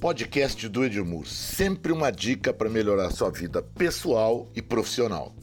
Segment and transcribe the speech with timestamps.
[0.00, 5.36] podcast do Edmur, sempre uma dica para melhorar sua vida pessoal e profissional.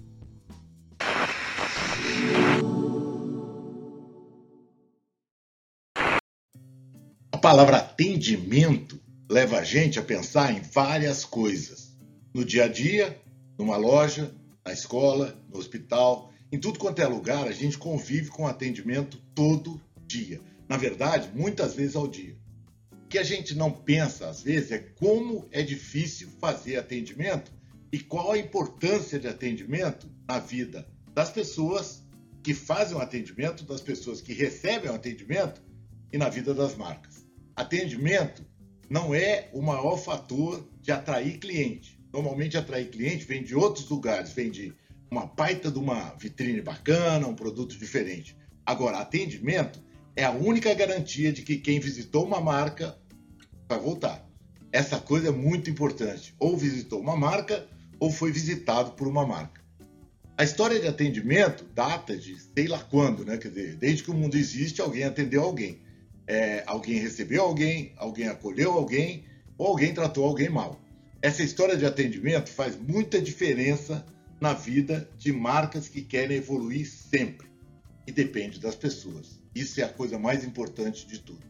[7.31, 8.99] A palavra atendimento
[9.29, 11.96] leva a gente a pensar em várias coisas.
[12.34, 13.16] No dia a dia,
[13.60, 14.34] numa loja,
[14.66, 19.80] na escola, no hospital, em tudo quanto é lugar, a gente convive com atendimento todo
[20.08, 20.42] dia.
[20.68, 22.36] Na verdade, muitas vezes ao dia.
[23.10, 27.52] Que a gente não pensa, às vezes, é como é difícil fazer atendimento
[27.92, 32.03] e qual a importância de atendimento na vida das pessoas
[32.44, 35.62] que fazem o atendimento, das pessoas que recebem o atendimento
[36.12, 37.25] e na vida das marcas.
[37.56, 38.45] Atendimento
[38.89, 42.00] não é o maior fator de atrair cliente.
[42.14, 44.73] Normalmente, atrair cliente vem de outros lugares, vem de
[45.12, 48.38] uma baita de uma vitrine bacana, um produto diferente.
[48.66, 49.81] Agora, atendimento
[50.17, 52.98] é a única garantia de que quem visitou uma marca
[53.70, 54.28] vai voltar.
[54.72, 56.34] Essa coisa é muito importante.
[56.40, 57.68] Ou visitou uma marca
[58.00, 59.62] ou foi visitado por uma marca.
[60.36, 63.38] A história de atendimento data de sei lá quando, né?
[63.38, 65.82] Quer dizer, desde que o mundo existe, alguém atendeu alguém.
[66.26, 69.24] É, alguém recebeu alguém, alguém acolheu alguém,
[69.56, 70.81] ou alguém tratou alguém mal.
[71.22, 74.04] Essa história de atendimento faz muita diferença
[74.42, 77.48] na vida de marcas que querem evoluir sempre.
[78.08, 79.40] E depende das pessoas.
[79.53, 81.45] Isso é a coisa mais importante de tudo.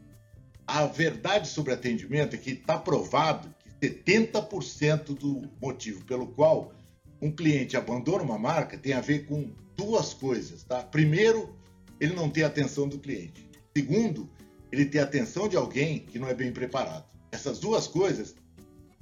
[0.65, 6.73] A verdade sobre atendimento é que está provado que 70% do motivo pelo qual
[7.21, 10.83] um cliente abandona uma marca tem a ver com duas coisas, tá?
[10.83, 11.55] Primeiro,
[11.99, 13.47] ele não tem atenção do cliente.
[13.75, 14.29] Segundo,
[14.71, 17.05] ele tem atenção de alguém que não é bem preparado.
[17.31, 18.35] Essas duas coisas,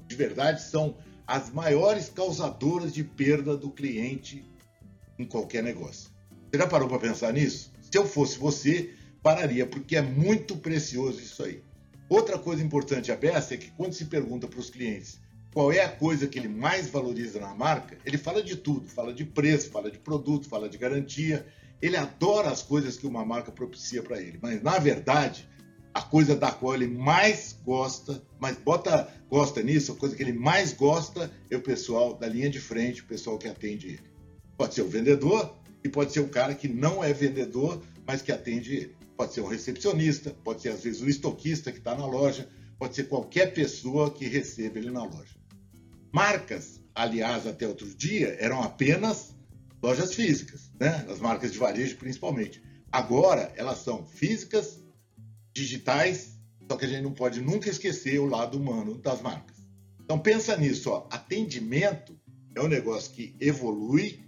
[0.05, 4.45] de verdade, são as maiores causadoras de perda do cliente
[5.17, 6.11] em qualquer negócio.
[6.55, 7.69] Você já parou para pensar nisso?
[7.81, 11.61] Se eu fosse você, pararia, porque é muito precioso isso aí.
[12.07, 15.19] Outra coisa importante a beça é que quando se pergunta para os clientes
[15.53, 19.13] qual é a coisa que ele mais valoriza na marca, ele fala de tudo, fala
[19.13, 21.45] de preço, fala de produto, fala de garantia.
[21.81, 25.49] Ele adora as coisas que uma marca propicia para ele, mas na verdade,
[25.93, 30.31] a coisa da qual ele mais gosta, mas bota gosta nisso, a coisa que ele
[30.31, 34.03] mais gosta é o pessoal da linha de frente, o pessoal que atende ele.
[34.57, 38.31] Pode ser o vendedor e pode ser o cara que não é vendedor, mas que
[38.31, 38.95] atende ele.
[39.15, 42.95] Pode ser um recepcionista, pode ser às vezes o estoquista que está na loja, pode
[42.95, 45.35] ser qualquer pessoa que receba ele na loja.
[46.11, 49.35] Marcas, aliás, até outro dia, eram apenas
[49.81, 51.05] lojas físicas, né?
[51.07, 52.63] as marcas de varejo principalmente.
[52.91, 54.83] Agora elas são físicas
[55.53, 59.57] digitais, só que a gente não pode nunca esquecer o lado humano das marcas.
[60.03, 61.07] Então pensa nisso, ó.
[61.11, 62.19] atendimento
[62.55, 64.25] é um negócio que evolui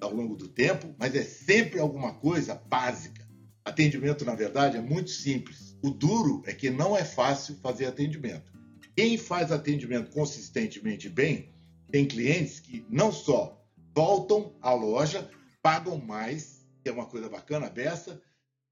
[0.00, 3.26] ao longo do tempo, mas é sempre alguma coisa básica.
[3.64, 5.76] Atendimento, na verdade, é muito simples.
[5.82, 8.52] O duro é que não é fácil fazer atendimento.
[8.96, 11.54] Quem faz atendimento consistentemente bem
[11.90, 13.62] tem clientes que não só
[13.94, 15.28] voltam à loja,
[15.62, 18.20] pagam mais, que é uma coisa bacana dessa,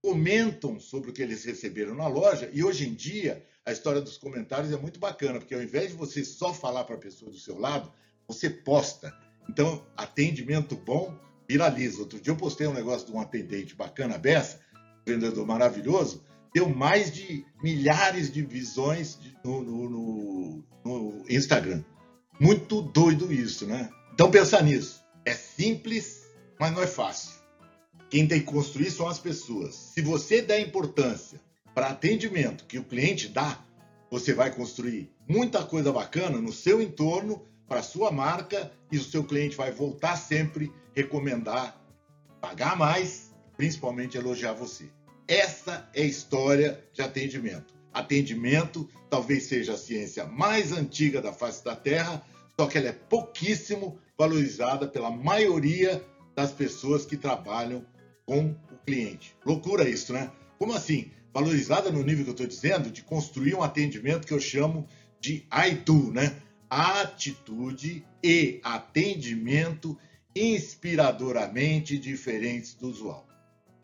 [0.02, 2.50] comentam sobre o que eles receberam na loja.
[2.52, 5.96] E hoje em dia, a história dos comentários é muito bacana, porque ao invés de
[5.96, 7.90] você só falar para a pessoa do seu lado,
[8.28, 9.12] você posta.
[9.48, 11.14] Então, atendimento bom
[11.48, 12.00] viraliza.
[12.00, 14.60] Outro dia eu postei um negócio de um atendente bacana dessa,
[15.06, 16.24] vendedor maravilhoso,
[16.54, 21.82] deu mais de milhares de visões no, no, no, no Instagram.
[22.40, 23.90] Muito doido isso, né?
[24.12, 25.04] Então pensa nisso.
[25.24, 26.22] É simples,
[26.58, 27.34] mas não é fácil.
[28.10, 29.74] Quem tem que construir são as pessoas.
[29.74, 31.40] Se você der importância
[31.74, 33.58] para atendimento que o cliente dá,
[34.10, 37.44] você vai construir muita coisa bacana no seu entorno,
[37.74, 41.76] para sua marca, e o seu cliente vai voltar sempre, recomendar,
[42.40, 44.88] pagar mais, principalmente elogiar você.
[45.26, 47.74] Essa é a história de atendimento.
[47.92, 52.24] Atendimento talvez seja a ciência mais antiga da face da Terra,
[52.56, 56.00] só que ela é pouquíssimo valorizada pela maioria
[56.32, 57.84] das pessoas que trabalham
[58.24, 59.36] com o cliente.
[59.44, 60.30] Loucura isso, né?
[60.60, 61.10] Como assim?
[61.32, 64.86] Valorizada no nível que eu estou dizendo, de construir um atendimento que eu chamo
[65.20, 65.82] de I
[66.12, 66.36] né?
[66.68, 69.98] Atitude e atendimento
[70.34, 73.28] inspiradoramente diferentes do usual.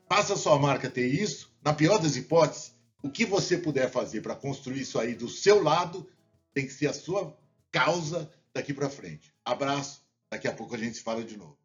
[0.09, 1.55] Faça sua marca ter isso.
[1.63, 5.63] Na pior das hipóteses, o que você puder fazer para construir isso aí do seu
[5.63, 6.09] lado
[6.53, 7.37] tem que ser a sua
[7.71, 9.33] causa daqui para frente.
[9.45, 10.03] Abraço.
[10.31, 11.57] Daqui a pouco a gente se fala de novo.